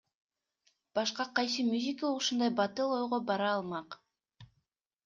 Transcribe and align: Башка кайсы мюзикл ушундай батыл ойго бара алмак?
Башка 0.99 1.25
кайсы 1.39 1.67
мюзикл 1.67 2.09
ушундай 2.15 2.51
батыл 2.61 2.89
ойго 2.99 3.17
бара 3.31 3.49
алмак? 3.61 3.89